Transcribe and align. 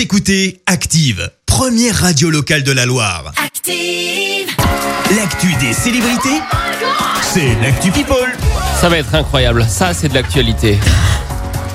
Vous 0.00 0.04
écoutez 0.04 0.62
Active, 0.64 1.30
première 1.44 1.94
radio 1.94 2.30
locale 2.30 2.62
de 2.62 2.72
la 2.72 2.86
Loire. 2.86 3.34
Active. 3.36 4.48
L'actu 5.14 5.52
des 5.60 5.74
célébrités, 5.74 6.40
c'est 7.20 7.54
l'actu 7.60 7.90
People. 7.90 8.16
Ça 8.80 8.88
va 8.88 8.96
être 8.96 9.14
incroyable. 9.14 9.66
Ça, 9.68 9.92
c'est 9.92 10.08
de 10.08 10.14
l'actualité. 10.14 10.78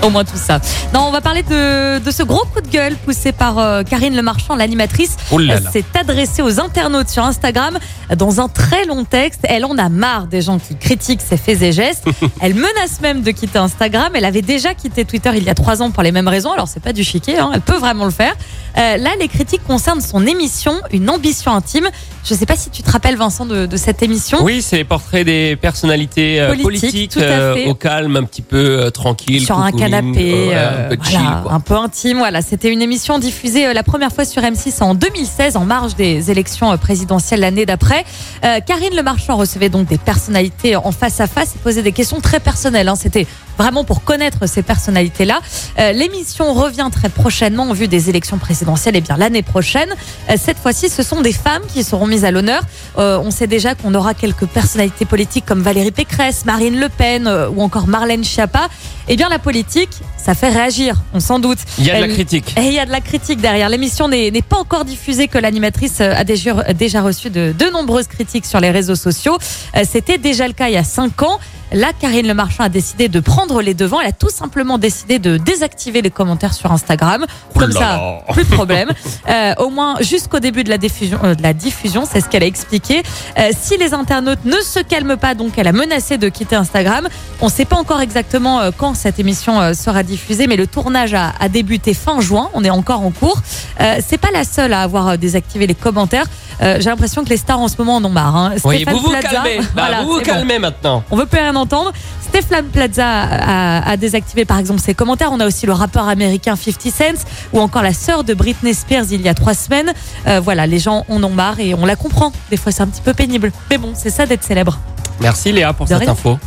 Au 0.04 0.10
moins 0.10 0.24
tout 0.24 0.38
ça. 0.38 0.60
Non, 0.94 1.06
on 1.08 1.12
va 1.12 1.22
parler 1.22 1.44
de, 1.44 2.00
de 2.00 2.12
ce 2.12 2.24
gros 2.24 2.46
coup 2.54 2.62
de 2.62 2.68
gueule 2.68 2.96
poussé 2.96 3.32
par 3.32 3.58
euh, 3.58 3.84
Karine 3.84 4.16
Le 4.16 4.22
Marchand, 4.22 4.56
l'animatrice. 4.56 5.18
Elle 5.32 5.68
s'est 5.72 5.86
adressée 6.00 6.42
aux 6.42 6.60
internautes 6.60 7.10
sur 7.10 7.24
Instagram 7.24 7.80
dans 8.16 8.40
un 8.40 8.48
très 8.48 8.86
long 8.86 9.04
texte. 9.04 9.42
Elle 9.44 9.66
en 9.66 9.78
a 9.78 9.90
marre 9.90 10.28
des 10.28 10.42
gens 10.42 10.60
qui 10.60 10.76
critiquent 10.76 11.22
ses 11.22 11.38
faits 11.38 11.62
et 11.62 11.72
gestes. 11.72 12.06
Elle 12.42 12.54
menace 12.54 13.02
même 13.02 13.22
de 13.22 13.32
quitter 13.32 13.58
Instagram. 13.58 14.12
Elle 14.14 14.26
avait 14.26 14.42
déjà 14.42 14.74
quitté 14.74 15.06
Twitter 15.06 15.32
il 15.36 15.44
y 15.44 15.50
a 15.50 15.56
trois 15.56 15.82
ans 15.82 15.92
pour 15.92 16.04
les 16.04 16.12
mêmes 16.12 16.28
raisons. 16.28 16.52
Alors 16.52 16.68
c'est 16.68 16.82
pas 16.84 16.94
du 16.94 17.04
chiquet, 17.04 17.38
hein. 17.38 17.52
elle 17.54 17.62
peut 17.62 17.78
vraiment 17.78 18.06
le 18.06 18.12
faire. 18.12 18.36
Euh, 18.78 18.98
là, 18.98 19.12
les 19.20 19.28
critiques 19.28 19.64
concernent 19.66 20.02
son 20.02 20.26
émission, 20.28 20.76
une 20.92 21.10
ambition 21.10 21.54
intime. 21.54 21.90
Je 22.28 22.34
sais 22.34 22.48
pas 22.48 22.56
si 22.56 22.72
tu 22.72 22.82
te 22.82 22.90
rappelles 22.90 23.18
Vincent 23.18 23.46
de, 23.46 23.68
de 23.68 23.78
cette 23.78 24.02
émission. 24.02 24.40
Oui, 24.44 24.64
c'est 24.64 24.78
les 24.78 24.84
portraits 24.84 25.24
des 25.26 25.56
personnalités 25.56 26.42
euh, 26.42 26.48
Politique, 26.48 26.82
politiques 26.82 27.18
euh, 27.18 27.68
au 27.68 27.76
calme, 27.76 28.16
un 28.18 28.24
petit 28.24 28.42
peu 28.42 28.58
euh, 28.58 28.90
tranquille. 28.90 29.46
sur 29.46 29.60
un 29.60 29.72
canapé, 29.72 30.56
un 30.56 30.90
peu 30.90 30.98
chill. 31.04 31.20
Un 31.50 31.60
peu 31.60 31.76
intime. 31.76 32.18
Voilà, 32.18 32.42
c'était 32.42 32.74
une 32.74 32.82
émission 32.82 33.20
diffusée 33.20 33.72
la 33.74 33.84
première 33.84 34.12
fois 34.12 34.26
sur 34.26 34.42
M6 34.42 34.82
en 34.82 34.96
2016, 34.96 35.56
en 35.56 35.66
marge 35.66 35.96
des 35.96 36.32
élections 36.32 36.76
présidentielles 36.80 37.42
l'année 37.42 37.68
d'après. 37.68 38.04
Karine 38.42 38.96
Le 38.96 39.04
Marchand 39.04 39.36
recevait 39.38 39.70
donc 39.70 39.88
des 39.88 40.00
personnalités 40.00 40.76
en 40.76 40.92
face 40.92 41.20
à 41.20 41.28
face 41.28 41.56
et 41.56 41.60
posait 41.60 41.84
des 41.84 41.92
questions 41.92 42.22
très 42.22 42.40
personnelles. 42.40 42.88
hein. 42.88 42.96
C'était 42.96 43.28
vraiment 43.58 43.84
pour 43.84 44.04
connaître 44.04 44.48
ces 44.48 44.62
personnalités-là. 44.62 45.40
Euh, 45.80 45.92
L'émission 45.92 46.54
revient 46.54 46.90
très 46.92 47.10
prochainement 47.10 47.64
en 47.64 47.74
vue 47.74 47.88
des 47.88 48.10
élections 48.10 48.38
présidentielles 48.38 48.96
et 48.96 49.02
bien 49.02 49.18
l'année 49.18 49.44
prochaine. 49.44 49.90
Euh, 50.30 50.36
cette 50.38 50.58
fois-ci, 50.58 50.90
ce 50.90 51.04
sont 51.04 51.22
des 51.22 51.34
femmes 51.34 51.64
qui 51.68 51.84
seront 51.84 52.08
mises 52.08 52.26
à 52.26 52.32
l'honneur. 52.32 52.62
Euh, 52.98 53.20
on 53.24 53.32
sait 53.32 53.48
déjà 53.48 53.76
qu'on 53.76 53.94
aura 53.94 54.14
quelques 54.14 54.46
personnalités 54.46 55.06
politiques 55.06 55.46
comme 55.46 55.62
Valérie 55.62 55.92
Pécresse, 55.92 56.46
Marine 56.46 56.80
Le 56.80 56.90
Pen 56.90 57.28
ou 57.56 57.62
encore 57.62 57.88
Marlène 57.88 58.24
Schiappa. 58.24 58.68
Eh 59.08 59.16
bien, 59.16 59.30
la 59.30 59.38
politique, 59.38 59.92
ça 60.18 60.34
fait 60.34 60.50
réagir, 60.50 60.96
on 61.14 61.20
s'en 61.20 61.38
doute. 61.38 61.60
Il 61.78 61.86
y 61.86 61.92
a 61.92 61.98
de 61.98 62.08
la 62.08 62.08
critique. 62.08 62.56
Et 62.58 62.68
il 62.68 62.74
y 62.74 62.80
a 62.80 62.86
de 62.88 62.92
la 62.92 63.02
critique 63.02 63.40
derrière. 63.40 63.70
L'émission 63.70 64.08
n'est 64.08 64.32
pas 64.42 64.58
encore 64.58 64.84
diffusée 64.84 65.28
que 65.28 65.38
l'animatrice 65.38 66.02
a 66.02 66.24
déjà, 66.24 66.74
déjà 66.74 67.02
reçu 67.04 67.30
de, 67.30 67.54
de 67.58 67.66
nombreuses 67.72 68.08
critiques 68.08 68.46
sur 68.46 68.60
les 68.60 68.72
réseaux 68.72 68.96
sociaux. 68.96 69.38
C'était 69.84 70.18
déjà 70.18 70.48
le 70.48 70.54
cas 70.54 70.70
il 70.70 70.74
y 70.74 70.78
a 70.78 70.84
cinq 70.84 71.22
ans. 71.22 71.40
Là, 71.72 71.92
Karine 72.00 72.28
Le 72.28 72.34
Marchand 72.34 72.64
a 72.64 72.70
décidé 72.70 73.10
de 73.10 73.20
prendre 73.20 73.45
les 73.62 73.74
devants. 73.74 74.00
Elle 74.02 74.08
a 74.08 74.12
tout 74.12 74.30
simplement 74.30 74.78
décidé 74.78 75.20
de 75.20 75.38
désactiver 75.38 76.02
les 76.02 76.10
commentaires 76.12 76.54
sur 76.54 76.72
Instagram. 76.72 77.26
Comme 77.58 77.72
Ouh 77.72 77.74
là 77.74 77.80
ça, 78.28 78.34
plus 78.34 78.44
de 78.44 78.50
problème. 78.54 78.90
Euh, 79.30 79.54
au 79.60 79.70
moins 79.70 79.96
jusqu'au 80.02 80.40
début 80.40 80.64
de 80.64 80.70
la 80.70 80.78
diffusion, 80.78 81.20
euh, 81.24 81.36
de 81.36 81.44
la 81.44 81.54
diffusion, 81.54 82.04
c'est 82.12 82.22
ce 82.22 82.28
qu'elle 82.30 82.44
a 82.44 82.48
expliqué. 82.48 83.04
Euh, 83.38 83.52
si 83.58 83.78
les 83.78 83.94
internautes 83.94 84.44
ne 84.46 84.60
se 84.62 84.80
calment 84.80 85.18
pas, 85.18 85.34
donc 85.36 85.54
elle 85.58 85.68
a 85.68 85.72
menacé 85.72 86.18
de 86.18 86.30
quitter 86.30 86.56
Instagram. 86.56 87.08
On 87.42 87.46
ne 87.46 87.52
sait 87.52 87.66
pas 87.66 87.76
encore 87.78 88.02
exactement 88.02 88.60
euh, 88.60 88.72
quand 88.76 88.94
cette 88.96 89.20
émission 89.20 89.60
euh, 89.62 89.74
sera 89.74 90.04
diffusée, 90.04 90.48
mais 90.48 90.56
le 90.56 90.68
tournage 90.68 91.14
a, 91.14 91.34
a 91.40 91.50
débuté 91.50 91.94
fin 91.94 92.20
juin. 92.22 92.50
On 92.54 92.64
est 92.64 92.70
encore 92.70 93.02
en 93.02 93.12
cours. 93.12 93.40
Euh, 93.80 94.00
c'est 94.06 94.18
pas 94.18 94.32
la 94.32 94.44
seule 94.44 94.74
à 94.74 94.82
avoir 94.82 95.08
euh, 95.10 95.18
désactivé 95.18 95.68
les 95.68 95.76
commentaires. 95.76 96.26
Euh, 96.62 96.78
J'ai 96.80 96.90
l'impression 96.90 97.24
que 97.24 97.30
les 97.30 97.38
stars 97.38 97.60
en 97.60 97.68
ce 97.68 97.76
moment 97.78 97.96
en 97.98 98.06
ont 98.06 98.10
marre. 98.10 98.36
hein. 98.36 98.54
Oui, 98.64 98.86
vous 98.88 99.00
vous 99.00 99.10
Plaza, 99.10 99.28
calmez. 99.30 99.60
Voilà, 99.74 100.02
vous 100.04 100.08
vous 100.14 100.20
c'est 100.20 100.26
bon. 100.26 100.32
calmez 100.32 100.60
maintenant. 100.60 101.04
On 101.12 101.18
veut 101.18 101.26
plus 101.26 101.40
rien 101.40 101.56
entendre. 101.56 101.92
Stéphane 102.36 102.66
Plaza 102.68 103.08
a, 103.08 103.90
a 103.92 103.96
désactivé 103.96 104.44
par 104.44 104.60
exemple 104.60 104.82
ses 104.82 104.94
commentaires. 104.94 105.30
On 105.32 105.40
a 105.40 105.48
aussi 105.48 105.66
le 105.66 105.72
rappeur 105.72 106.10
américain 106.10 106.58
50 106.58 106.92
Cent 106.92 107.26
ou 107.54 107.62
encore 107.62 107.82
la 107.82 107.94
sœur 107.94 108.26
de 108.26 108.34
Britney 108.34 108.74
Spears 108.74 109.06
il 109.10 109.22
y 109.22 109.30
a 109.30 109.34
trois 109.34 109.54
semaines. 109.54 109.94
Euh, 110.28 110.42
voilà, 110.42 110.68
les 110.68 110.80
gens 110.80 111.06
en 111.08 111.24
ont 111.24 111.30
marre 111.30 111.62
et 111.62 111.74
on 111.74 111.86
la 111.86 111.96
comprend. 111.96 112.34
Des 112.50 112.58
fois 112.58 112.74
c'est 112.74 112.84
un 112.84 112.88
petit 112.88 113.00
peu 113.00 113.14
pénible. 113.14 113.54
Mais 113.70 113.78
bon, 113.78 113.94
c'est 113.96 114.10
ça 114.10 114.26
d'être 114.26 114.44
célèbre. 114.44 114.78
Merci 115.22 115.54
Léa 115.54 115.72
pour 115.72 115.86
De 115.86 115.92
cette 115.92 116.00
rien. 116.00 116.10
info. 116.12 116.38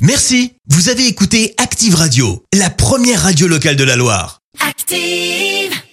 Merci, 0.00 0.54
vous 0.70 0.88
avez 0.88 1.06
écouté 1.06 1.54
Active 1.58 1.96
Radio, 1.96 2.42
la 2.54 2.70
première 2.70 3.20
radio 3.24 3.46
locale 3.46 3.76
de 3.76 3.84
la 3.84 3.96
Loire. 3.96 4.40
Active. 4.66 5.83